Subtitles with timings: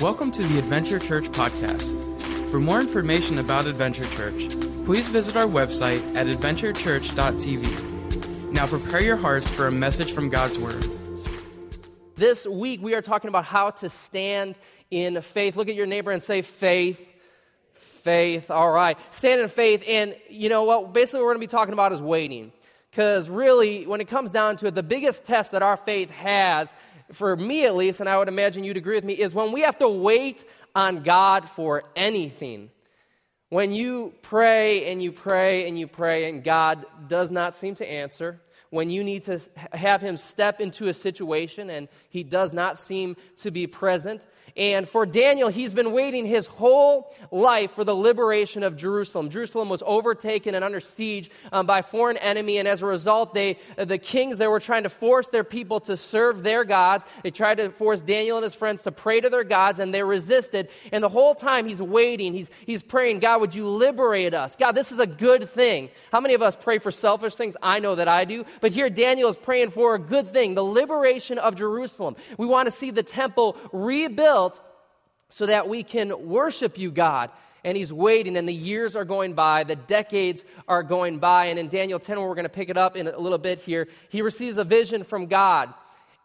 [0.00, 2.48] Welcome to the Adventure Church podcast.
[2.48, 4.48] For more information about Adventure Church,
[4.86, 8.50] please visit our website at adventurechurch.tv.
[8.50, 10.88] Now prepare your hearts for a message from God's Word.
[12.16, 14.58] This week we are talking about how to stand
[14.90, 15.54] in faith.
[15.54, 17.14] Look at your neighbor and say, faith.
[17.74, 18.50] Faith.
[18.50, 18.96] All right.
[19.10, 19.84] Stand in faith.
[19.86, 20.94] And you know what?
[20.94, 22.52] Basically, what we're going to be talking about is waiting.
[22.90, 26.74] Because really, when it comes down to it, the biggest test that our faith has
[27.12, 29.62] for me at least, and I would imagine you'd agree with me, is when we
[29.62, 32.70] have to wait on God for anything.
[33.48, 37.90] When you pray and you pray and you pray and God does not seem to
[37.90, 39.40] answer, when you need to
[39.72, 44.88] have Him step into a situation and He does not seem to be present, and
[44.88, 49.30] for Daniel, he's been waiting his whole life for the liberation of Jerusalem.
[49.30, 53.58] Jerusalem was overtaken and under siege um, by foreign enemy, and as a result, they,
[53.76, 57.04] the kings they were trying to force their people to serve their gods.
[57.22, 60.02] They tried to force Daniel and his friends to pray to their gods, and they
[60.02, 60.68] resisted.
[60.92, 64.56] And the whole time he's waiting, he's, he's praying, God, would you liberate us?
[64.56, 65.90] God, this is a good thing.
[66.12, 67.56] How many of us pray for selfish things?
[67.62, 68.44] I know that I do.
[68.60, 72.16] But here Daniel is praying for a good thing, the liberation of Jerusalem.
[72.36, 74.49] We want to see the temple rebuilt built
[75.30, 77.30] so that we can worship you, God.
[77.64, 81.46] And he's waiting, and the years are going by, the decades are going by.
[81.46, 83.60] And in Daniel 10, where we're going to pick it up in a little bit
[83.60, 85.72] here, he receives a vision from God,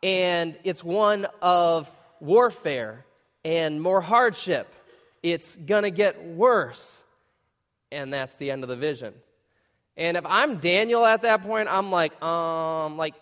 [0.02, 1.90] and it's one of
[2.20, 3.06] warfare
[3.44, 4.74] and more hardship.
[5.24, 7.04] It's going to get worse.
[7.92, 9.14] And that's the end of the vision.
[9.98, 13.16] And if I'm Daniel at that point, I'm like, um, like,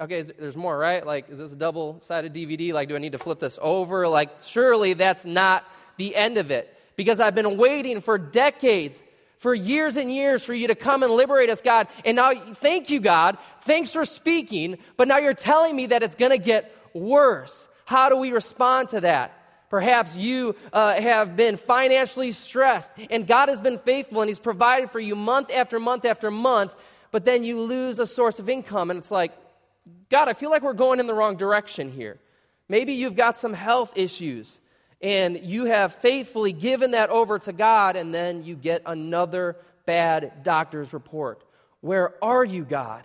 [0.00, 1.04] okay, there's more, right?
[1.04, 2.72] Like, is this a double sided DVD?
[2.72, 4.08] Like, do I need to flip this over?
[4.08, 5.64] Like, surely that's not
[5.96, 6.74] the end of it.
[6.96, 9.02] Because I've been waiting for decades,
[9.38, 11.88] for years and years, for you to come and liberate us, God.
[12.04, 13.38] And now, thank you, God.
[13.62, 14.78] Thanks for speaking.
[14.96, 17.68] But now you're telling me that it's going to get worse.
[17.84, 19.34] How do we respond to that?
[19.70, 24.90] Perhaps you uh, have been financially stressed, and God has been faithful, and He's provided
[24.90, 26.72] for you month after month after month,
[27.10, 29.32] but then you lose a source of income, and it's like,
[30.08, 32.18] God, I feel like we're going in the wrong direction here.
[32.68, 34.60] Maybe you've got some health issues
[35.00, 39.56] and you have faithfully given that over to God, and then you get another
[39.86, 41.44] bad doctor's report.
[41.80, 43.04] Where are you, God?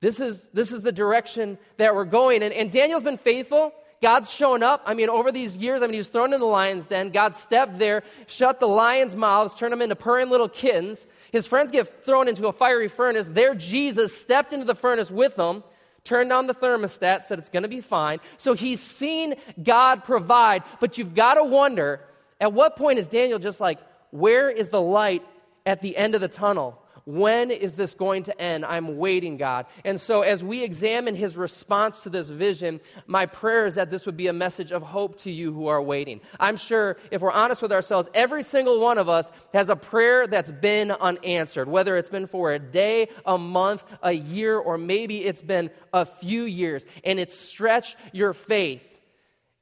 [0.00, 2.42] This is, this is the direction that we're going.
[2.42, 3.72] And, and Daniel's been faithful.
[4.02, 4.82] God's shown up.
[4.86, 7.10] I mean, over these years, I mean, he was thrown in the lion's den.
[7.10, 11.06] God stepped there, shut the lions' mouths, turned them into purring little kittens.
[11.32, 13.28] His friends get thrown into a fiery furnace.
[13.28, 15.62] There, Jesus stepped into the furnace with them
[16.04, 18.20] turned on the thermostat, said it's going to be fine.
[18.36, 22.00] So he's seen God provide, but you've got to wonder
[22.40, 23.78] at what point is Daniel just like,
[24.10, 25.24] where is the light
[25.64, 26.78] at the end of the tunnel?
[27.06, 28.64] When is this going to end?
[28.64, 29.66] I'm waiting, God.
[29.84, 34.06] And so, as we examine his response to this vision, my prayer is that this
[34.06, 36.22] would be a message of hope to you who are waiting.
[36.40, 40.26] I'm sure, if we're honest with ourselves, every single one of us has a prayer
[40.26, 45.24] that's been unanswered, whether it's been for a day, a month, a year, or maybe
[45.24, 48.82] it's been a few years, and it's stretched your faith,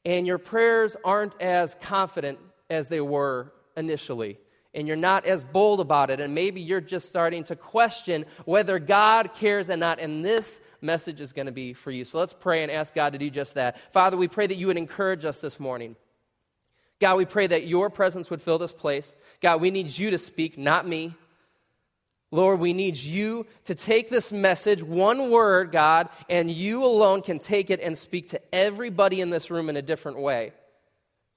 [0.04, 2.38] and your prayers aren't as confident
[2.70, 4.38] as they were initially
[4.74, 8.78] and you're not as bold about it, and maybe you're just starting to question whether
[8.78, 12.04] God cares or not, and this message is going to be for you.
[12.04, 13.92] So let's pray and ask God to do just that.
[13.92, 15.96] Father, we pray that you would encourage us this morning.
[17.00, 19.14] God, we pray that your presence would fill this place.
[19.40, 21.14] God, we need you to speak, not me.
[22.30, 27.38] Lord, we need you to take this message, one word, God, and you alone can
[27.38, 30.52] take it and speak to everybody in this room in a different way.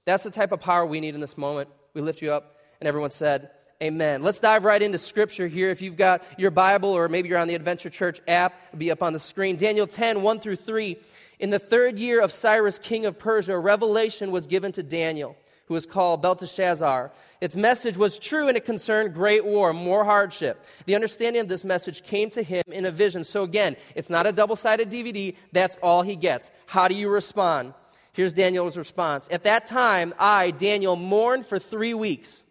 [0.06, 1.68] That's the type of power we need in this moment.
[1.92, 2.55] We lift you up.
[2.80, 3.50] And everyone said,
[3.82, 4.22] Amen.
[4.22, 5.68] Let's dive right into scripture here.
[5.68, 8.90] If you've got your Bible or maybe you're on the Adventure Church app, it'll be
[8.90, 9.56] up on the screen.
[9.56, 10.96] Daniel 10, 1 through 3.
[11.40, 15.36] In the third year of Cyrus, king of Persia, a revelation was given to Daniel,
[15.66, 17.12] who was called Belteshazzar.
[17.42, 20.64] Its message was true and it concerned great war, more hardship.
[20.86, 23.24] The understanding of this message came to him in a vision.
[23.24, 26.50] So again, it's not a double sided DVD, that's all he gets.
[26.64, 27.74] How do you respond?
[28.14, 29.28] Here's Daniel's response.
[29.30, 32.42] At that time, I, Daniel, mourned for three weeks.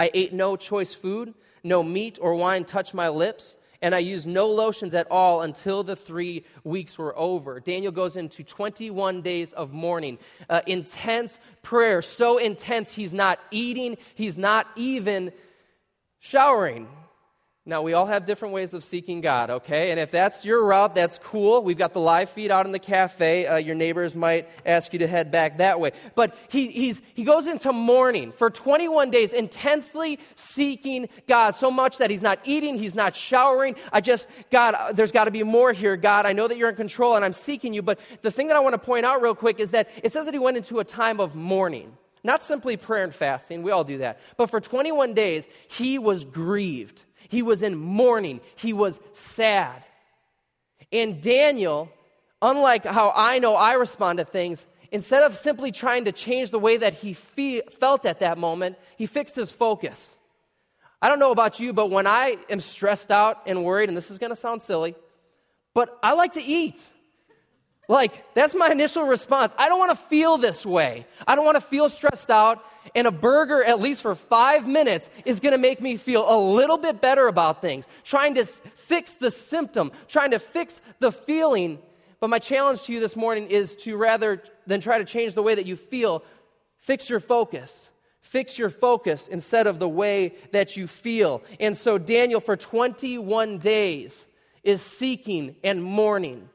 [0.00, 4.26] I ate no choice food, no meat or wine touched my lips, and I used
[4.26, 7.60] no lotions at all until the three weeks were over.
[7.60, 10.18] Daniel goes into 21 days of mourning,
[10.48, 15.32] uh, intense prayer, so intense he's not eating, he's not even
[16.18, 16.88] showering.
[17.70, 19.92] Now, we all have different ways of seeking God, okay?
[19.92, 21.62] And if that's your route, that's cool.
[21.62, 23.46] We've got the live feed out in the cafe.
[23.46, 25.92] Uh, your neighbors might ask you to head back that way.
[26.16, 32.10] But he, he goes into mourning for 21 days, intensely seeking God, so much that
[32.10, 33.76] he's not eating, he's not showering.
[33.92, 36.26] I just, God, uh, there's got to be more here, God.
[36.26, 37.82] I know that you're in control and I'm seeking you.
[37.82, 40.24] But the thing that I want to point out real quick is that it says
[40.24, 41.96] that he went into a time of mourning.
[42.24, 44.18] Not simply prayer and fasting, we all do that.
[44.36, 47.04] But for 21 days, he was grieved.
[47.30, 48.40] He was in mourning.
[48.56, 49.84] He was sad.
[50.92, 51.88] And Daniel,
[52.42, 56.58] unlike how I know I respond to things, instead of simply trying to change the
[56.58, 60.18] way that he fe- felt at that moment, he fixed his focus.
[61.00, 64.10] I don't know about you, but when I am stressed out and worried, and this
[64.10, 64.96] is going to sound silly,
[65.72, 66.90] but I like to eat.
[67.90, 69.52] Like, that's my initial response.
[69.58, 71.06] I don't want to feel this way.
[71.26, 72.64] I don't want to feel stressed out.
[72.94, 76.38] And a burger, at least for five minutes, is going to make me feel a
[76.38, 77.88] little bit better about things.
[78.04, 81.80] Trying to fix the symptom, trying to fix the feeling.
[82.20, 85.42] But my challenge to you this morning is to rather than try to change the
[85.42, 86.22] way that you feel,
[86.78, 87.90] fix your focus.
[88.20, 91.42] Fix your focus instead of the way that you feel.
[91.58, 94.28] And so Daniel, for 21 days,
[94.62, 96.48] is seeking and mourning.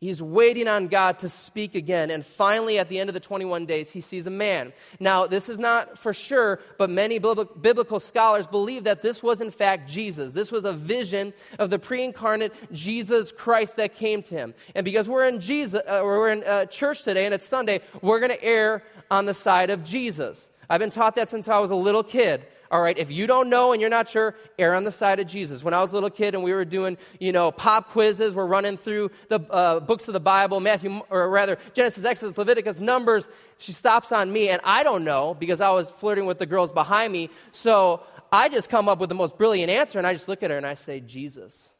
[0.00, 2.12] He's waiting on God to speak again.
[2.12, 4.72] And finally, at the end of the 21 days, he sees a man.
[5.00, 9.50] Now, this is not for sure, but many biblical scholars believe that this was, in
[9.50, 10.30] fact, Jesus.
[10.30, 14.54] This was a vision of the pre incarnate Jesus Christ that came to him.
[14.76, 18.20] And because we're in, Jesus, uh, we're in uh, church today and it's Sunday, we're
[18.20, 20.48] going to err on the side of Jesus.
[20.70, 22.46] I've been taught that since I was a little kid.
[22.70, 25.26] All right, if you don't know and you're not sure, err on the side of
[25.26, 25.64] Jesus.
[25.64, 28.46] When I was a little kid and we were doing, you know, pop quizzes, we're
[28.46, 33.26] running through the uh, books of the Bible, Matthew, or rather, Genesis, Exodus, Leviticus, Numbers.
[33.56, 36.70] She stops on me, and I don't know because I was flirting with the girls
[36.70, 37.30] behind me.
[37.52, 40.50] So I just come up with the most brilliant answer, and I just look at
[40.50, 41.72] her and I say, Jesus.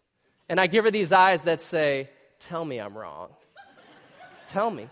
[0.48, 2.08] And I give her these eyes that say,
[2.40, 3.30] Tell me I'm wrong.
[4.46, 4.88] Tell me.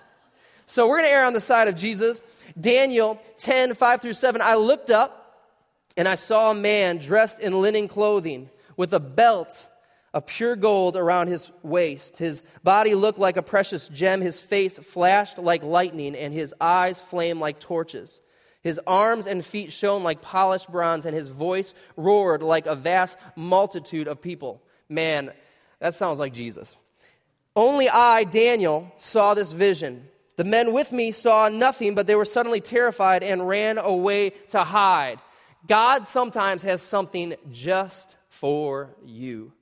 [0.67, 2.21] So we're going to err on the side of Jesus.
[2.61, 4.43] Daniel 10, 5 through 7.
[4.43, 5.26] I looked up
[5.97, 9.69] and I saw a man dressed in linen clothing with a belt
[10.13, 12.17] of pure gold around his waist.
[12.17, 14.21] His body looked like a precious gem.
[14.21, 18.23] His face flashed like lightning, and his eyes flamed like torches.
[18.63, 23.19] His arms and feet shone like polished bronze, and his voice roared like a vast
[23.37, 24.63] multitude of people.
[24.89, 25.33] Man,
[25.81, 26.77] that sounds like Jesus.
[27.55, 30.09] Only I, Daniel, saw this vision.
[30.37, 34.65] The men with me saw nothing, but they were suddenly terrified and ran away to
[34.65, 35.19] hide.
[35.67, 39.53] God sometimes has something just for you.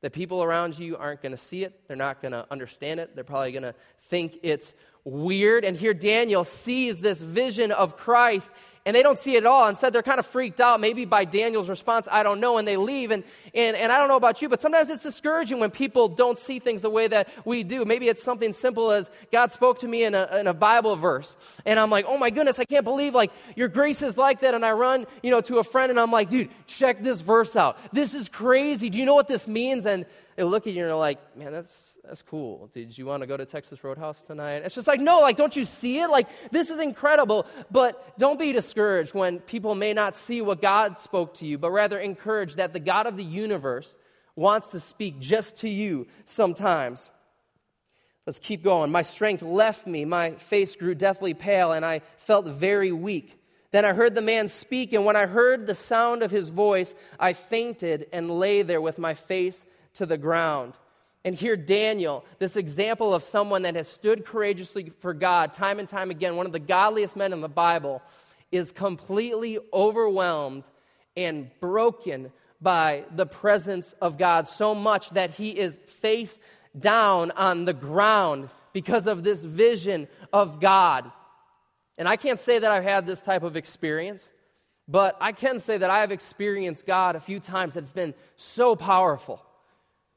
[0.00, 3.14] The people around you aren't going to see it, they're not going to understand it,
[3.14, 4.74] they're probably going to think it's
[5.04, 5.64] weird.
[5.64, 8.52] And here Daniel sees this vision of Christ
[8.86, 9.68] and they don't see it at all.
[9.68, 12.76] Instead, they're kind of freaked out, maybe by Daniel's response, I don't know, and they
[12.76, 13.10] leave.
[13.10, 13.24] And,
[13.54, 16.58] and, and I don't know about you, but sometimes it's discouraging when people don't see
[16.58, 17.84] things the way that we do.
[17.84, 21.36] Maybe it's something simple as God spoke to me in a, in a Bible verse,
[21.66, 24.54] and I'm like, oh my goodness, I can't believe like your grace is like that.
[24.54, 27.56] And I run, you know, to a friend and I'm like, dude, check this verse
[27.56, 27.76] out.
[27.92, 28.90] This is crazy.
[28.90, 29.86] Do you know what this means?
[29.86, 30.06] And
[30.36, 32.68] they look at you and they're like, man, that's that's cool.
[32.72, 34.62] Did you want to go to Texas Roadhouse tonight?
[34.64, 36.08] It's just like, no, like, don't you see it?
[36.08, 37.46] Like, this is incredible.
[37.70, 41.70] But don't be discouraged when people may not see what God spoke to you, but
[41.70, 43.98] rather encourage that the God of the universe
[44.34, 47.10] wants to speak just to you sometimes.
[48.26, 48.90] Let's keep going.
[48.90, 50.04] My strength left me.
[50.04, 53.36] My face grew deathly pale, and I felt very weak.
[53.72, 56.94] Then I heard the man speak, and when I heard the sound of his voice,
[57.18, 60.74] I fainted and lay there with my face to the ground.
[61.24, 65.88] And here, Daniel, this example of someone that has stood courageously for God time and
[65.88, 68.02] time again, one of the godliest men in the Bible,
[68.50, 70.64] is completely overwhelmed
[71.16, 76.38] and broken by the presence of God so much that he is face
[76.78, 81.10] down on the ground because of this vision of God.
[81.98, 84.32] And I can't say that I've had this type of experience,
[84.88, 88.74] but I can say that I have experienced God a few times that's been so
[88.74, 89.44] powerful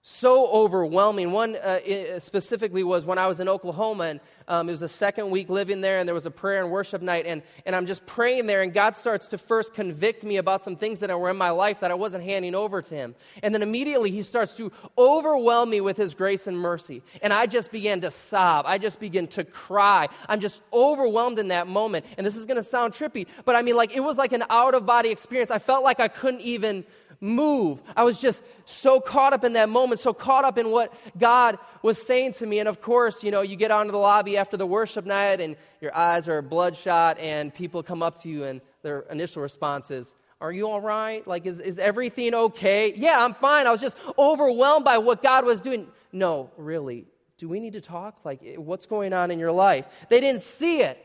[0.06, 1.32] so overwhelming.
[1.32, 4.20] One uh, specifically was when I was in Oklahoma, and
[4.50, 7.02] um, it was a second week living there, and there was a prayer and worship
[7.02, 10.62] night, and, and I'm just praying there, and God starts to first convict me about
[10.62, 13.16] some things that were in my life that I wasn't handing over to Him.
[13.42, 17.02] And then immediately He starts to overwhelm me with His grace and mercy.
[17.22, 18.66] And I just began to sob.
[18.68, 20.10] I just began to cry.
[20.28, 22.06] I'm just overwhelmed in that moment.
[22.18, 24.44] And this is going to sound trippy, but I mean, like, it was like an
[24.50, 25.50] out of body experience.
[25.50, 26.84] I felt like I couldn't even
[27.24, 27.82] move.
[27.96, 31.58] I was just so caught up in that moment, so caught up in what God
[31.82, 32.60] was saying to me.
[32.60, 35.56] And of course, you know, you get onto the lobby after the worship night and
[35.82, 40.15] your eyes are bloodshot, and people come up to you, and their initial response is,
[40.42, 41.25] Are you all right?
[41.25, 42.94] Like, is, is everything okay?
[42.94, 43.68] Yeah, I'm fine.
[43.68, 45.88] I was just overwhelmed by what God was doing.
[46.12, 47.06] No, really.
[47.38, 48.20] Do we need to talk?
[48.24, 49.86] Like, what's going on in your life?
[50.10, 51.03] They didn't see it.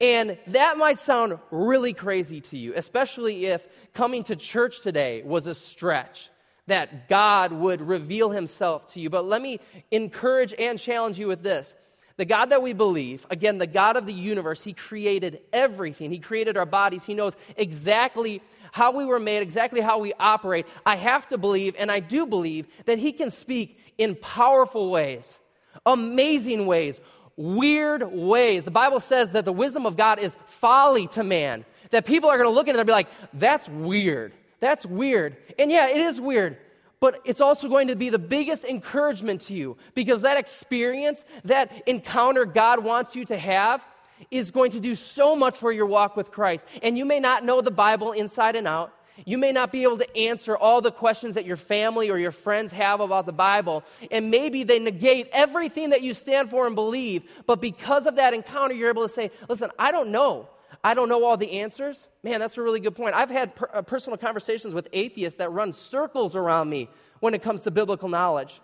[0.00, 5.46] And that might sound really crazy to you, especially if coming to church today was
[5.46, 6.28] a stretch,
[6.66, 9.08] that God would reveal himself to you.
[9.08, 9.60] But let me
[9.90, 11.76] encourage and challenge you with this.
[12.16, 16.10] The God that we believe, again, the God of the universe, He created everything.
[16.10, 17.04] He created our bodies.
[17.04, 18.40] He knows exactly
[18.72, 20.66] how we were made, exactly how we operate.
[20.84, 25.38] I have to believe, and I do believe, that He can speak in powerful ways,
[25.84, 27.00] amazing ways,
[27.36, 28.64] weird ways.
[28.64, 32.36] The Bible says that the wisdom of God is folly to man, that people are
[32.36, 34.32] going to look at it and be like, that's weird.
[34.60, 35.36] That's weird.
[35.58, 36.58] And yeah, it is weird
[36.98, 41.70] but it's also going to be the biggest encouragement to you because that experience, that
[41.86, 43.86] encounter God wants you to have,
[44.30, 46.66] is going to do so much for your walk with Christ.
[46.82, 48.92] And you may not know the Bible inside and out.
[49.24, 52.32] You may not be able to answer all the questions that your family or your
[52.32, 53.82] friends have about the Bible.
[54.10, 57.22] And maybe they negate everything that you stand for and believe.
[57.46, 60.48] But because of that encounter, you're able to say, listen, I don't know.
[60.84, 62.08] I don't know all the answers?
[62.22, 63.14] Man, that's a really good point.
[63.14, 66.88] I've had per- uh, personal conversations with atheists that run circles around me
[67.20, 68.60] when it comes to biblical knowledge.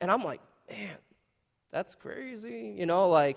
[0.00, 0.40] And I'm like,
[0.70, 0.96] man,
[1.70, 2.74] that's crazy.
[2.76, 3.36] You know, like,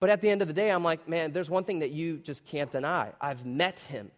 [0.00, 2.18] but at the end of the day, I'm like, man, there's one thing that you
[2.18, 3.12] just can't deny.
[3.20, 4.10] I've met him,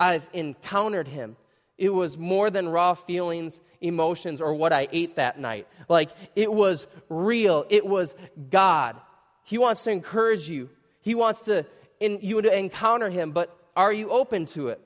[0.00, 1.36] I've encountered him.
[1.78, 5.68] It was more than raw feelings, emotions, or what I ate that night.
[5.88, 7.66] Like, it was real.
[7.68, 8.14] It was
[8.50, 8.96] God.
[9.44, 10.70] He wants to encourage you.
[11.02, 11.64] He wants to
[12.00, 14.80] in, you to encounter him, but are you open to it?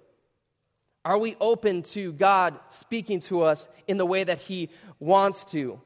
[1.04, 5.80] Are we open to God speaking to us in the way that he wants to?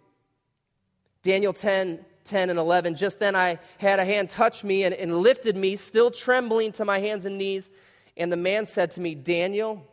[1.23, 2.95] Daniel 10, 10 and 11.
[2.95, 6.85] Just then I had a hand touch me and, and lifted me, still trembling to
[6.85, 7.71] my hands and knees.
[8.19, 9.87] And the man said to me, Daniel,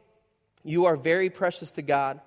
[0.63, 2.19] you are very precious to God.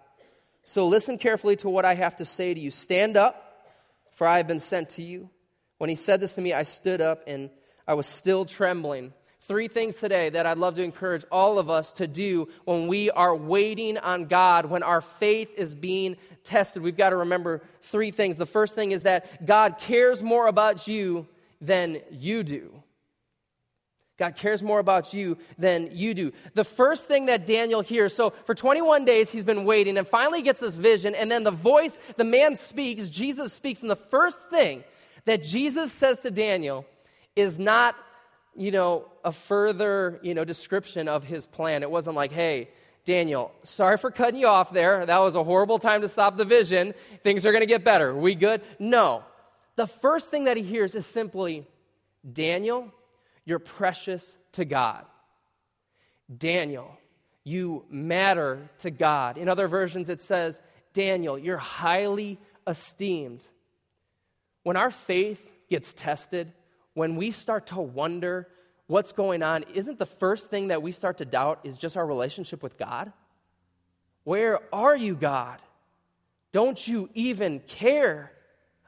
[0.65, 2.71] So listen carefully to what I have to say to you.
[2.71, 3.67] Stand up,
[4.13, 5.29] for I have been sent to you.
[5.79, 7.51] When he said this to me, I stood up and
[7.87, 9.13] I was still trembling.
[9.41, 13.11] Three things today that I'd love to encourage all of us to do when we
[13.11, 16.83] are waiting on God, when our faith is being tested.
[16.83, 18.37] We've got to remember three things.
[18.37, 21.27] The first thing is that God cares more about you
[21.63, 22.78] than you do.
[24.19, 26.33] God cares more about you than you do.
[26.55, 30.43] The first thing that Daniel hears, so for 21 days he's been waiting and finally
[30.43, 34.51] gets this vision, and then the voice, the man speaks, Jesus speaks, and the first
[34.51, 34.83] thing
[35.25, 36.85] that Jesus says to Daniel
[37.37, 37.95] is not,
[38.57, 41.85] you know, a further, you know, description of his plan.
[41.85, 42.71] It wasn't like, hey,
[43.05, 45.07] Daniel, sorry for cutting you off there.
[45.07, 46.93] That was a horrible time to stop the vision.
[47.23, 48.13] Things are going to get better.
[48.15, 48.63] We good?
[48.81, 49.23] No.
[49.77, 51.65] The first thing that he hears is simply,
[52.31, 52.93] Daniel,
[53.49, 55.07] you're precious to God.
[56.37, 56.99] Daniel,
[57.45, 59.39] you matter to God.
[59.39, 60.61] In other versions, it says,
[60.93, 63.49] Daniel, you're highly esteemed.
[64.65, 66.53] When our faith gets tested,
[66.93, 68.49] when we start to wonder
[68.87, 72.07] what's going on, isn't the first thing that we start to doubt is just our
[72.07, 73.15] relationship with God?
[74.25, 75.59] Where are you, God?
[76.53, 78.31] Don't you even care?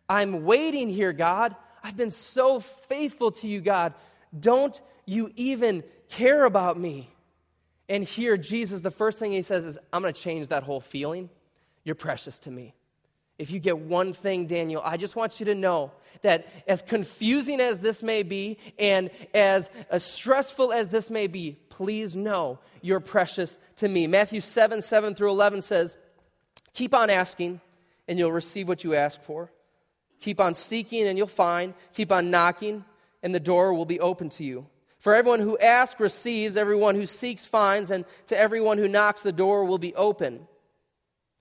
[0.07, 1.57] I'm waiting here, God.
[1.83, 3.95] I've been so faithful to you, God.
[4.39, 7.11] Don't you even care about me?
[7.89, 10.81] And here, Jesus, the first thing he says is, I'm going to change that whole
[10.81, 11.29] feeling.
[11.83, 12.75] You're precious to me
[13.41, 17.59] if you get one thing, Daniel, I just want you to know that as confusing
[17.59, 23.01] as this may be and as, as stressful as this may be, please know you're
[23.01, 24.07] precious to me.
[24.07, 25.97] Matthew 7 7 through 11 says,
[26.75, 27.63] Keep on asking,
[28.07, 29.51] and you'll receive what you ask for.
[30.21, 31.73] Keep on seeking, and you'll find.
[31.95, 32.85] Keep on knocking,
[33.23, 34.67] and the door will be open to you.
[34.99, 39.33] For everyone who asks receives, everyone who seeks finds, and to everyone who knocks, the
[39.33, 40.47] door will be open.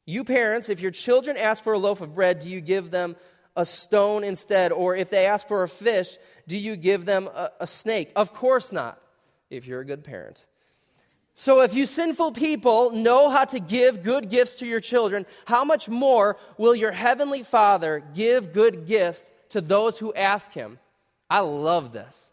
[0.05, 3.15] You parents, if your children ask for a loaf of bread, do you give them
[3.55, 4.71] a stone instead?
[4.71, 6.17] Or if they ask for a fish,
[6.48, 8.12] do you give them a, a snake?
[8.15, 9.00] Of course not,
[9.50, 10.45] if you're a good parent.
[11.33, 15.63] So, if you sinful people know how to give good gifts to your children, how
[15.63, 20.79] much more will your heavenly Father give good gifts to those who ask him?
[21.29, 22.31] I love this.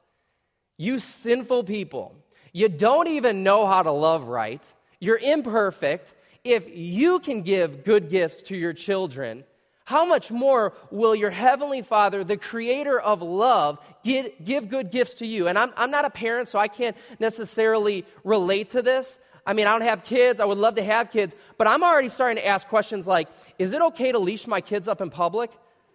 [0.78, 2.14] You sinful people,
[2.52, 4.72] you don't even know how to love right.
[5.00, 6.14] You're imperfect
[6.46, 9.44] if you can give good gifts to your children,
[9.84, 15.26] how much more will your heavenly Father, the creator of love, give, good gifts to
[15.26, 15.48] you?
[15.48, 19.18] And I'm, I'm not a parent, so I can't necessarily relate to this.
[19.44, 20.40] I mean, I don't have kids.
[20.40, 21.34] I would love to have kids.
[21.56, 24.88] But I'm already starting to ask questions like Is it okay to leash my kids
[24.88, 25.50] up in public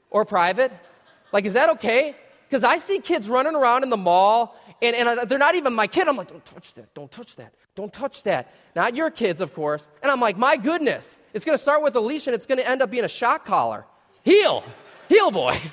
[0.10, 0.72] or private?
[1.34, 2.16] Like, is that okay?
[2.52, 5.88] Because I see kids running around in the mall And, and they're not even my
[5.88, 6.10] kid.
[6.10, 8.54] I'm like, don't touch that, don't touch that, don't touch that.
[8.76, 9.88] Not your kids, of course.
[10.04, 12.58] And I'm like, my goodness, it's going to start with a leash and it's going
[12.58, 13.86] to end up being a shock collar.
[14.24, 14.64] Heel,
[15.08, 15.58] heel boy.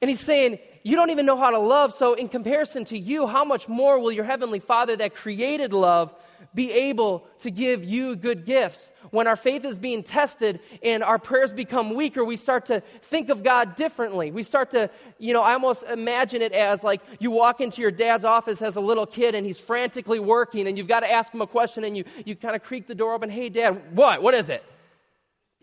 [0.00, 3.28] And he's saying, you don't even know how to love, so in comparison to you,
[3.28, 6.12] how much more will your heavenly Father that created love
[6.54, 8.92] be able to give you good gifts.
[9.10, 13.30] When our faith is being tested and our prayers become weaker, we start to think
[13.30, 14.30] of God differently.
[14.30, 17.90] We start to, you know, I almost imagine it as like you walk into your
[17.90, 21.32] dad's office as a little kid and he's frantically working and you've got to ask
[21.32, 23.30] him a question and you, you kind of creak the door open.
[23.30, 24.22] Hey, dad, what?
[24.22, 24.64] What is it?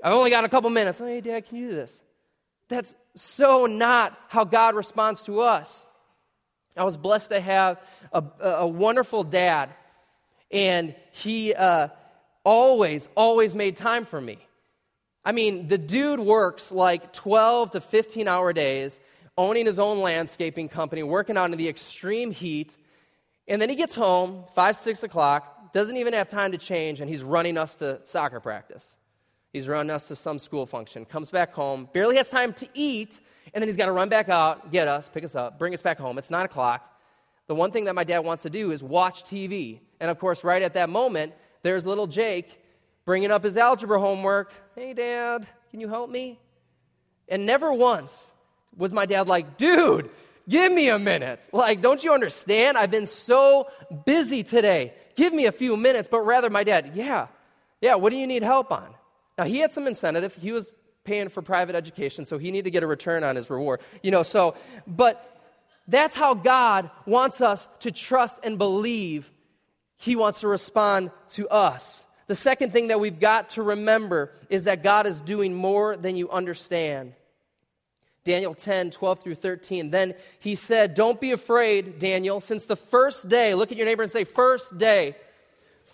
[0.04, 1.00] I've only got a couple minutes.
[1.00, 2.04] Hey, dad, can you do this?
[2.70, 5.86] That's so not how God responds to us.
[6.78, 7.82] I was blessed to have
[8.14, 9.70] a, a wonderful dad
[10.52, 11.90] and he uh,
[12.44, 14.40] always, always made time for me.
[15.24, 19.00] I mean, the dude works like 12 to 15 hour days,
[19.38, 22.78] owning his own landscaping company, working out in the extreme heat.
[23.48, 27.10] And then he gets home, 5, 6 o'clock, doesn't even have time to change, and
[27.10, 28.98] he's running us to soccer practice.
[29.52, 33.20] He's running us to some school function, comes back home, barely has time to eat,
[33.54, 35.82] and then he's got to run back out, get us, pick us up, bring us
[35.82, 36.18] back home.
[36.18, 36.90] It's 9 o'clock
[37.50, 39.80] the one thing that my dad wants to do is watch TV.
[40.00, 42.62] And of course, right at that moment, there's little Jake
[43.06, 44.54] bringing up his algebra homework.
[44.76, 46.40] Hey, dad, can you help me?
[47.28, 48.34] And never once
[48.78, 50.10] was my dad like, dude,
[50.48, 51.50] give me a minute.
[51.52, 52.78] Like, don't you understand?
[52.78, 53.68] I've been so
[54.06, 54.94] busy today.
[55.16, 56.08] Give me a few minutes.
[56.10, 57.28] But rather, my dad, yeah,
[57.82, 58.94] yeah, what do you need help on?
[59.38, 60.36] Now, he had some incentive.
[60.36, 60.72] He was
[61.04, 63.82] paying for private education, so he needed to get a return on his reward.
[64.04, 65.26] You know, so, but
[65.88, 69.32] that's how God wants us to trust and believe
[70.00, 72.06] He wants to respond to us.
[72.28, 76.16] The second thing that we've got to remember is that God is doing more than
[76.16, 77.14] you understand.
[78.24, 79.92] Daniel 10, 12 through 13.
[79.92, 84.04] Then he said, Don't be afraid, Daniel, since the first day, look at your neighbor
[84.04, 85.16] and say, First day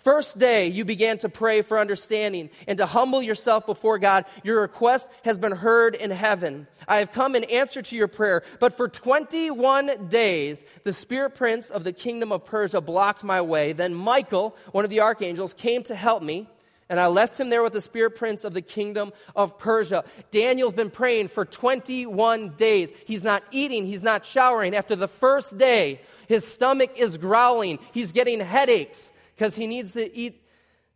[0.06, 4.60] first day you began to pray for understanding and to humble yourself before God, your
[4.60, 6.68] request has been heard in heaven.
[6.86, 8.44] I have come in answer to your prayer.
[8.60, 13.72] But for 21 days, the spirit prince of the kingdom of Persia blocked my way.
[13.72, 16.48] Then Michael, one of the archangels, came to help me.
[16.88, 20.04] And I left him there with the spirit prince of the kingdom of Persia.
[20.30, 22.92] Daniel's been praying for 21 days.
[23.06, 24.76] He's not eating, he's not showering.
[24.76, 30.14] After the first day, his stomach is growling, he's getting headaches because he needs to
[30.16, 30.42] eat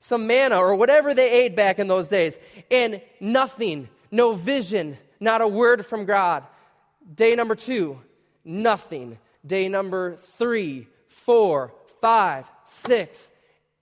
[0.00, 2.38] some manna or whatever they ate back in those days.
[2.70, 6.44] And nothing, no vision, not a word from God.
[7.14, 8.00] Day number two,
[8.44, 9.18] nothing.
[9.46, 13.30] Day number three, four, five, six,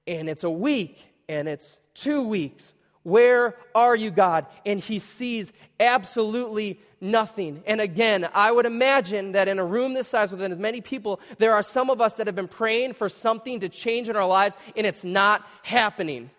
[0.06, 2.74] and it's a week, and it's two weeks.
[3.08, 4.46] Where are you, God?
[4.66, 7.62] And he sees absolutely nothing.
[7.66, 11.20] And again, I would imagine that in a room this size with as many people,
[11.38, 14.26] there are some of us that have been praying for something to change in our
[14.26, 16.30] lives, and it's not happening.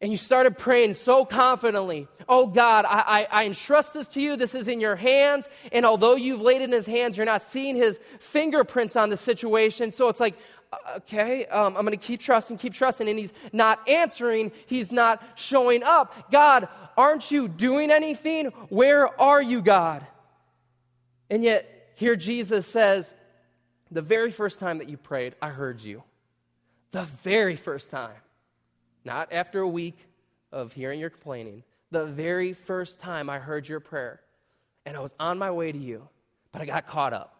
[0.00, 4.36] And you started praying so confidently, Oh God, I, I, I, entrust this to you.
[4.36, 5.48] This is in your hands.
[5.72, 9.16] And although you've laid it in his hands, you're not seeing his fingerprints on the
[9.16, 9.90] situation.
[9.90, 10.36] So it's like,
[10.96, 13.08] okay, um, I'm going to keep trusting, keep trusting.
[13.08, 16.30] And he's not answering, he's not showing up.
[16.30, 18.46] God, aren't you doing anything?
[18.68, 20.06] Where are you, God?
[21.30, 23.14] And yet, here Jesus says,
[23.90, 26.02] the very first time that you prayed, I heard you.
[26.90, 28.16] The very first time.
[29.04, 29.98] Not after a week
[30.52, 31.64] of hearing your complaining.
[31.90, 34.20] The very first time I heard your prayer.
[34.84, 36.08] And I was on my way to you,
[36.52, 37.37] but I got caught up.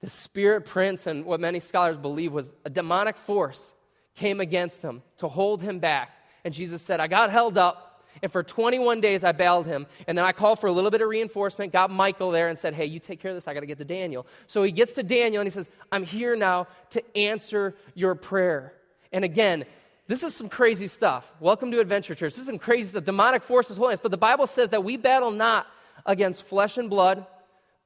[0.00, 3.72] The spirit prince, and what many scholars believe was a demonic force,
[4.14, 6.10] came against him to hold him back.
[6.44, 7.84] And Jesus said, I got held up.
[8.22, 9.86] And for 21 days, I bailed him.
[10.06, 12.74] And then I called for a little bit of reinforcement, got Michael there, and said,
[12.74, 13.46] Hey, you take care of this.
[13.46, 14.26] I got to get to Daniel.
[14.46, 18.74] So he gets to Daniel and he says, I'm here now to answer your prayer.
[19.12, 19.64] And again,
[20.08, 21.32] this is some crazy stuff.
[21.38, 22.32] Welcome to Adventure Church.
[22.32, 23.04] This is some crazy stuff.
[23.04, 24.00] Demonic forces, holiness.
[24.00, 25.66] But the Bible says that we battle not
[26.06, 27.26] against flesh and blood,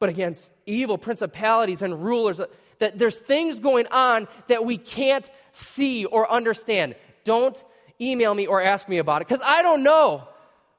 [0.03, 2.41] but against evil principalities and rulers.
[2.41, 2.47] Uh,
[2.81, 6.97] that there's things going on that we can't see or understand.
[7.23, 7.63] Don't
[8.01, 10.27] email me or ask me about it because I don't know.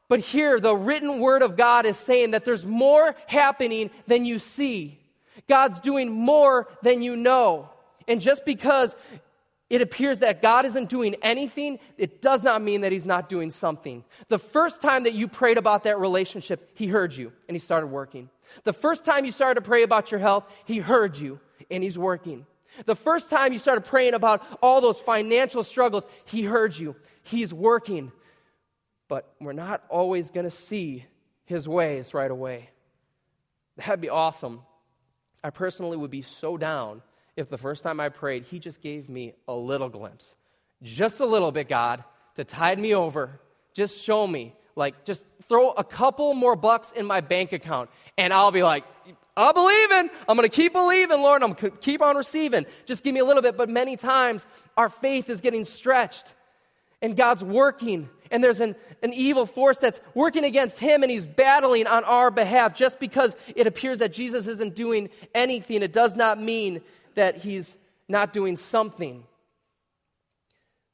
[0.09, 4.39] But here, the written word of God is saying that there's more happening than you
[4.39, 4.99] see.
[5.47, 7.69] God's doing more than you know.
[8.09, 8.93] And just because
[9.73, 13.49] it appears that God isn't doing anything, it does not mean that He's not doing
[13.49, 14.03] something.
[14.27, 17.87] The first time that you prayed about that relationship, He heard you and He started
[17.87, 18.29] working.
[18.65, 21.39] The first time you started to pray about your health, He heard you
[21.71, 22.45] and He's working.
[22.85, 26.95] The first time you started praying about all those financial struggles, He heard you.
[27.23, 28.11] He's working.
[29.07, 31.03] But we're not always going to see
[31.45, 32.69] His ways right away.
[33.77, 34.61] That'd be awesome
[35.43, 37.01] I personally would be so down
[37.35, 40.35] if the first time I prayed, He just gave me a little glimpse.
[40.81, 42.03] Just a little bit, God,
[42.35, 43.39] to tide me over.
[43.73, 44.53] Just show me.
[44.75, 48.83] Like, just throw a couple more bucks in my bank account, and I'll be like,
[49.35, 50.09] I'm believing.
[50.27, 51.41] I'm going to keep believing, Lord.
[51.41, 52.65] I'm going to keep on receiving.
[52.85, 53.57] Just give me a little bit.
[53.57, 54.45] But many times,
[54.77, 56.33] our faith is getting stretched,
[57.01, 61.25] and God's working, and there's an, an evil force that's working against Him, and He's
[61.25, 62.75] battling on our behalf.
[62.75, 66.81] Just because it appears that Jesus isn't doing anything, it does not mean
[67.15, 69.23] that He's not doing something.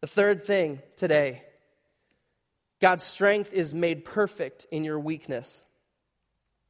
[0.02, 1.44] The third thing today
[2.80, 5.64] God's strength is made perfect in your weakness.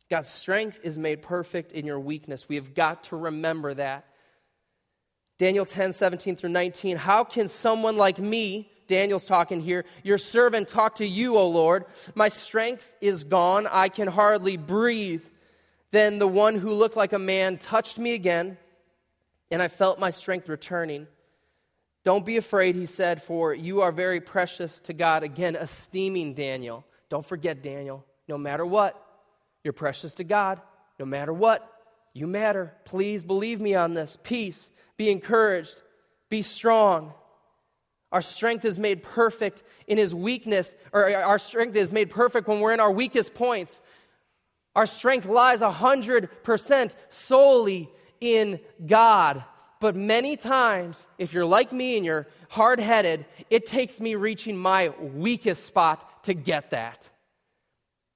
[0.09, 2.49] God's strength is made perfect in your weakness.
[2.49, 4.05] We have got to remember that.
[5.37, 6.97] Daniel 10, 17 through 19.
[6.97, 11.85] How can someone like me, Daniel's talking here, your servant, talk to you, O Lord?
[12.15, 13.67] My strength is gone.
[13.71, 15.23] I can hardly breathe.
[15.91, 18.57] Then the one who looked like a man touched me again,
[19.51, 21.07] and I felt my strength returning.
[22.03, 25.23] Don't be afraid, he said, for you are very precious to God.
[25.23, 26.85] Again, esteeming Daniel.
[27.09, 29.01] Don't forget, Daniel, no matter what,
[29.63, 30.61] you're precious to God.
[30.99, 31.69] No matter what,
[32.13, 32.73] you matter.
[32.85, 34.17] Please believe me on this.
[34.21, 34.71] Peace.
[34.97, 35.81] Be encouraged.
[36.29, 37.13] Be strong.
[38.11, 42.59] Our strength is made perfect in his weakness, or our strength is made perfect when
[42.59, 43.81] we're in our weakest points.
[44.75, 47.89] Our strength lies 100% solely
[48.21, 49.43] in God.
[49.79, 54.57] But many times, if you're like me and you're hard headed, it takes me reaching
[54.57, 57.09] my weakest spot to get that.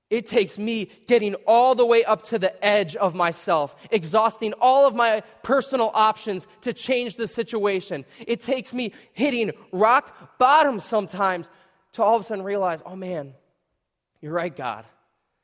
[0.09, 4.85] It takes me getting all the way up to the edge of myself, exhausting all
[4.85, 8.05] of my personal options to change the situation.
[8.27, 11.49] It takes me hitting rock bottom sometimes
[11.93, 13.33] to all of a sudden realize, oh man,
[14.21, 14.85] you're right, God.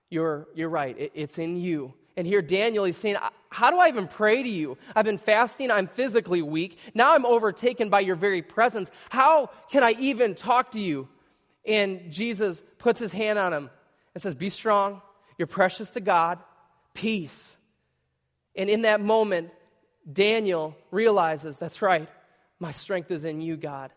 [0.09, 0.95] You're, you're right.
[0.99, 1.93] It, it's in you.
[2.19, 3.15] And here Daniel is saying,
[3.47, 4.77] How do I even pray to you?
[4.93, 6.77] I've been fasting, I'm physically weak.
[6.93, 8.91] Now I'm overtaken by your very presence.
[9.07, 11.07] How can I even talk to you?
[11.65, 13.69] And Jesus puts his hand on him
[14.13, 15.01] and says, Be strong,
[15.37, 16.39] you're precious to God,
[16.93, 17.55] peace.
[18.53, 19.51] And in that moment,
[20.11, 22.09] Daniel realizes, That's right,
[22.59, 23.91] my strength is in you, God.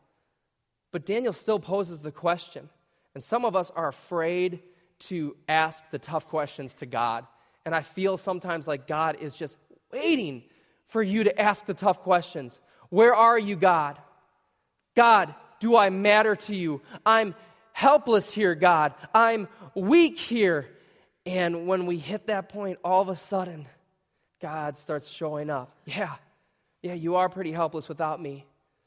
[0.92, 2.68] But Daniel still poses the question.
[3.16, 4.60] And some of us are afraid
[5.00, 7.26] to ask the tough questions to God.
[7.64, 9.58] And I feel sometimes like God is just
[9.92, 10.42] waiting
[10.88, 12.60] for you to ask the tough questions.
[12.90, 13.98] Where are you, God?
[14.94, 16.82] God, do I matter to you?
[17.06, 17.34] I'm
[17.72, 18.94] helpless here, God.
[19.14, 20.68] I'm weak here.
[21.24, 23.66] And when we hit that point, all of a sudden,
[24.40, 25.74] God starts showing up.
[25.86, 26.14] Yeah,
[26.82, 28.44] yeah, you are pretty helpless without me,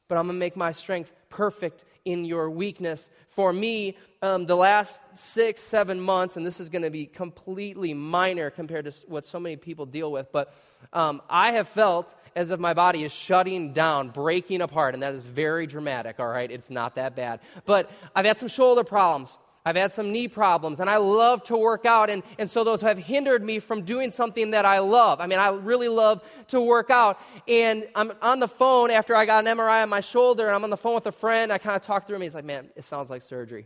[0.10, 3.10] but I'm to make my strength perfect in your weakness.
[3.28, 7.94] For me, um, the last six, seven months, and this is going to be completely
[7.94, 10.54] minor compared to what so many people deal with, but
[10.94, 15.14] um, I have felt as if my body is shutting down, breaking apart, and that
[15.14, 16.50] is very dramatic, all right?
[16.50, 17.42] It's not that bad.
[17.66, 19.38] But I've had some shoulder problems.
[19.68, 22.82] I've had some knee problems, and I love to work out, and, and so those
[22.82, 25.20] have hindered me from doing something that I love.
[25.20, 29.26] I mean, I really love to work out, and I'm on the phone after I
[29.26, 31.52] got an MRI on my shoulder, and I'm on the phone with a friend.
[31.52, 32.22] I kind of talk through him.
[32.22, 33.66] He's like, man, it sounds like surgery.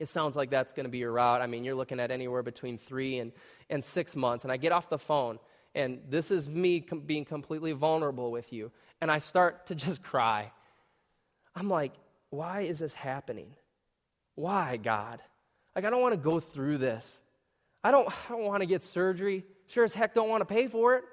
[0.00, 1.40] It sounds like that's going to be your route.
[1.40, 3.30] I mean, you're looking at anywhere between three and,
[3.70, 4.42] and six months.
[4.42, 5.38] And I get off the phone,
[5.72, 10.02] and this is me com- being completely vulnerable with you, and I start to just
[10.12, 10.50] cry.
[11.54, 11.92] I'm like,
[12.30, 13.54] why is this happening?
[14.42, 15.22] Why, God?
[15.76, 17.22] Like, I don't want to go through this.
[17.84, 19.44] I don't, I don't want to get surgery.
[19.68, 21.04] Sure as heck don't want to pay for it.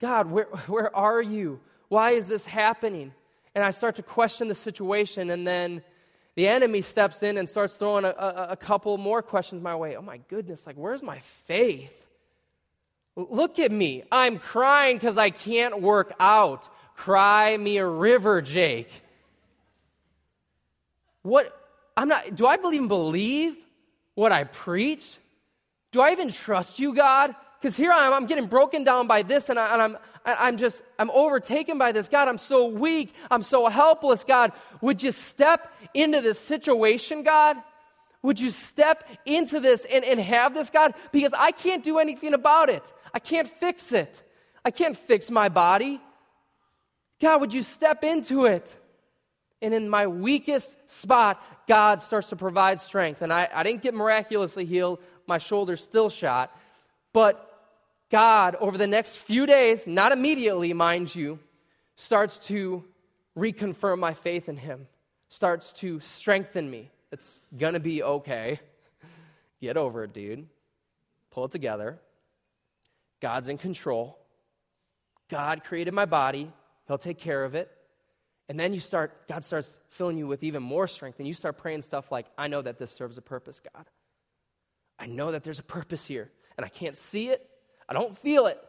[0.00, 1.60] God, where, where are you?
[1.86, 3.12] Why is this happening?
[3.54, 5.84] And I start to question the situation, and then
[6.34, 9.94] the enemy steps in and starts throwing a, a, a couple more questions my way.
[9.96, 11.94] Oh my goodness, like, where's my faith?
[13.14, 14.02] Look at me.
[14.10, 16.68] I'm crying because I can't work out.
[16.96, 18.90] Cry me a river, Jake.
[21.22, 21.56] What,
[21.96, 23.56] I'm not, do I even believe
[24.14, 25.18] what I preach?
[25.92, 27.34] Do I even trust you, God?
[27.60, 30.56] Because here I am, I'm getting broken down by this, and, I, and I'm, I'm
[30.56, 32.08] just, I'm overtaken by this.
[32.08, 33.14] God, I'm so weak.
[33.30, 34.52] I'm so helpless, God.
[34.80, 37.56] Would you step into this situation, God?
[38.22, 40.94] Would you step into this and, and have this, God?
[41.12, 42.92] Because I can't do anything about it.
[43.12, 44.22] I can't fix it.
[44.64, 46.00] I can't fix my body.
[47.20, 48.76] God, would you step into it?
[49.62, 53.22] And in my weakest spot, God starts to provide strength.
[53.22, 56.50] And I, I didn't get miraculously healed, my shoulder's still shot.
[57.12, 57.46] But
[58.10, 61.38] God, over the next few days, not immediately, mind you,
[61.94, 62.82] starts to
[63.38, 64.88] reconfirm my faith in Him,
[65.28, 66.90] starts to strengthen me.
[67.12, 68.58] It's gonna be okay.
[69.60, 70.48] Get over it, dude.
[71.30, 72.00] Pull it together.
[73.20, 74.18] God's in control.
[75.28, 76.50] God created my body,
[76.88, 77.70] He'll take care of it.
[78.50, 81.56] And then you start, God starts filling you with even more strength, and you start
[81.56, 83.86] praying stuff like, I know that this serves a purpose, God.
[84.98, 87.48] I know that there's a purpose here, and I can't see it,
[87.88, 88.60] I don't feel it,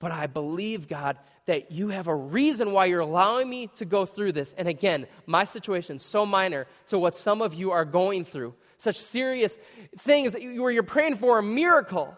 [0.00, 4.06] but I believe, God, that you have a reason why you're allowing me to go
[4.06, 4.54] through this.
[4.54, 8.54] And again, my situation is so minor to what some of you are going through.
[8.76, 9.56] Such serious
[10.00, 12.16] things where you're praying for a miracle.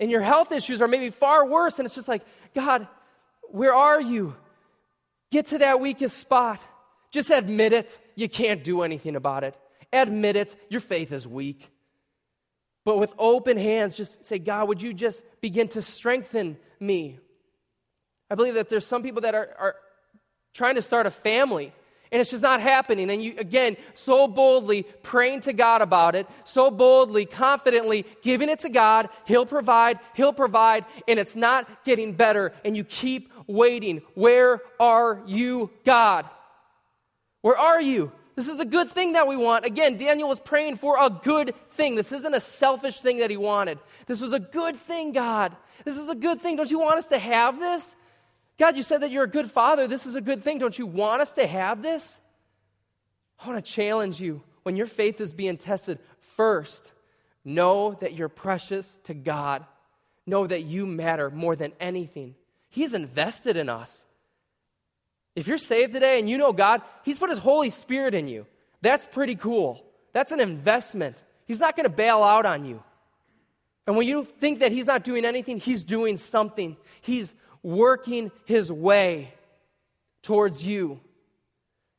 [0.00, 1.78] And your health issues are maybe far worse.
[1.78, 2.22] And it's just like,
[2.54, 2.88] God,
[3.52, 4.34] where are you?
[5.32, 6.60] Get to that weakest spot.
[7.10, 7.98] Just admit it.
[8.14, 9.56] You can't do anything about it.
[9.90, 10.56] Admit it.
[10.68, 11.70] Your faith is weak.
[12.84, 17.18] But with open hands, just say, God, would you just begin to strengthen me?
[18.30, 19.76] I believe that there's some people that are, are
[20.52, 21.72] trying to start a family
[22.12, 23.10] and it's just not happening.
[23.10, 28.60] And you, again, so boldly praying to God about it, so boldly, confidently giving it
[28.60, 29.08] to God.
[29.24, 32.52] He'll provide, He'll provide, and it's not getting better.
[32.66, 34.02] And you keep waiting.
[34.14, 36.26] Where are you, God?
[37.40, 38.12] Where are you?
[38.34, 39.64] This is a good thing that we want.
[39.64, 41.96] Again, Daniel was praying for a good thing.
[41.96, 43.78] This isn't a selfish thing that he wanted.
[44.06, 45.54] This was a good thing, God.
[45.84, 46.56] This is a good thing.
[46.56, 47.96] Don't you want us to have this?
[48.62, 49.88] God, you said that you're a good father.
[49.88, 50.58] This is a good thing.
[50.58, 52.20] Don't you want us to have this?
[53.40, 55.98] I want to challenge you when your faith is being tested,
[56.36, 56.92] first,
[57.44, 59.66] know that you're precious to God.
[60.28, 62.36] Know that you matter more than anything.
[62.68, 64.04] He's invested in us.
[65.34, 68.46] If you're saved today and you know God, He's put His Holy Spirit in you.
[68.80, 69.84] That's pretty cool.
[70.12, 71.24] That's an investment.
[71.46, 72.80] He's not going to bail out on you.
[73.88, 76.76] And when you think that He's not doing anything, He's doing something.
[77.00, 79.32] He's working His way
[80.22, 81.00] towards you.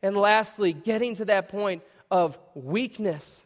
[0.02, 3.46] And lastly, getting to that point of weakness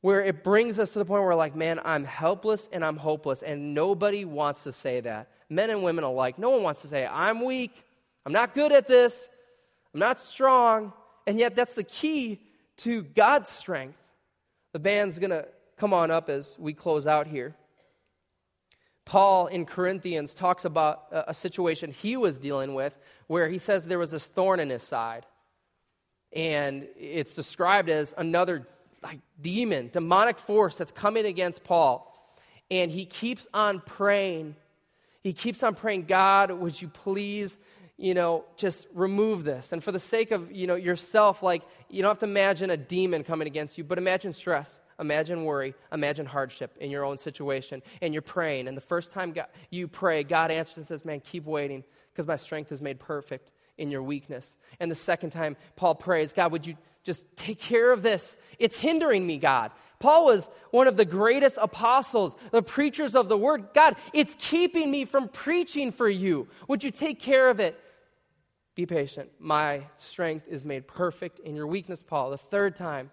[0.00, 3.42] where it brings us to the point where like, man, I'm helpless and I'm hopeless.
[3.42, 5.28] And nobody wants to say that.
[5.50, 6.38] Men and women alike.
[6.38, 7.84] No one wants to say, I'm weak.
[8.24, 9.28] I'm not good at this.
[9.92, 10.92] I'm not strong.
[11.26, 12.40] And yet, that's the key
[12.78, 13.98] to God's strength.
[14.72, 17.54] The band's to come on up as we close out here.
[19.08, 22.94] Paul in Corinthians talks about a situation he was dealing with
[23.26, 25.24] where he says there was this thorn in his side.
[26.30, 28.68] And it's described as another
[29.02, 32.04] like demon, demonic force that's coming against Paul.
[32.70, 34.56] And he keeps on praying.
[35.22, 37.58] He keeps on praying, God, would you please
[37.98, 39.72] you know, just remove this.
[39.72, 42.76] And for the sake of, you know, yourself, like, you don't have to imagine a
[42.76, 47.82] demon coming against you, but imagine stress, imagine worry, imagine hardship in your own situation.
[48.00, 48.68] And you're praying.
[48.68, 51.82] And the first time God, you pray, God answers and says, man, keep waiting
[52.12, 54.56] because my strength is made perfect in your weakness.
[54.78, 58.36] And the second time, Paul prays, God, would you just take care of this?
[58.60, 59.72] It's hindering me, God.
[59.98, 63.68] Paul was one of the greatest apostles, the preachers of the word.
[63.74, 66.46] God, it's keeping me from preaching for you.
[66.68, 67.80] Would you take care of it?
[68.78, 69.28] Be patient.
[69.40, 72.30] My strength is made perfect in your weakness, Paul.
[72.30, 73.10] The third time,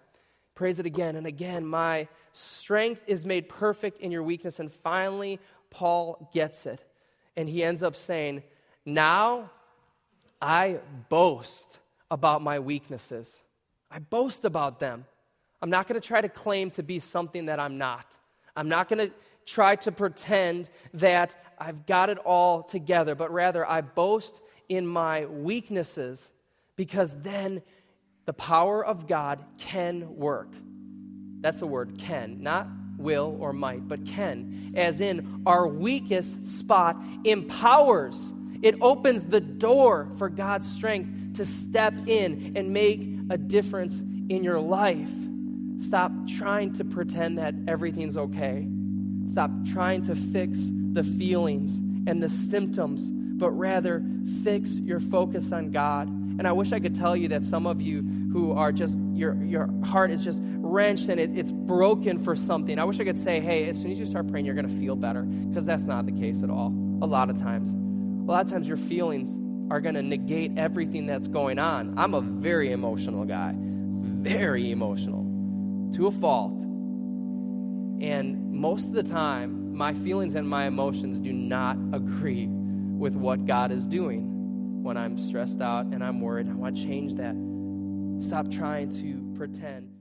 [0.54, 1.66] praise it again and again.
[1.66, 4.60] My strength is made perfect in your weakness.
[4.60, 6.84] And finally, Paul gets it.
[7.36, 8.44] And he ends up saying,
[8.84, 9.50] Now
[10.40, 11.80] I boast
[12.12, 13.42] about my weaknesses.
[13.90, 15.04] I boast about them.
[15.60, 18.18] I'm not going to try to claim to be something that I'm not.
[18.54, 19.12] I'm not going to
[19.44, 25.26] try to pretend that I've got it all together, but rather I boast in my
[25.26, 26.30] weaknesses
[26.76, 27.62] because then
[28.26, 30.52] the power of God can work.
[31.40, 34.72] That's the word can, not will or might, but can.
[34.76, 41.94] As in, our weakest spot empowers, it opens the door for God's strength to step
[42.06, 45.12] in and make a difference in your life.
[45.78, 48.66] Stop trying to pretend that everything's okay.
[49.26, 54.02] Stop trying to fix the feelings and the symptoms but rather
[54.42, 56.08] fix your focus on God.
[56.08, 59.42] And I wish I could tell you that some of you who are just, your,
[59.44, 62.78] your heart is just wrenched and it, it's broken for something.
[62.78, 64.80] I wish I could say, hey, as soon as you start praying, you're going to
[64.80, 65.22] feel better.
[65.22, 66.68] Because that's not the case at all,
[67.00, 67.72] a lot of times.
[67.72, 69.38] A lot of times your feelings
[69.70, 71.98] are going to negate everything that's going on.
[71.98, 75.24] I'm a very emotional guy, very emotional,
[75.94, 76.60] to a fault.
[78.00, 82.48] And most of the time, my feelings and my emotions do not agree
[82.96, 84.82] with what God is doing.
[84.82, 87.34] When I'm stressed out and I'm worried, I want to change that.
[88.20, 89.95] Stop trying to pretend.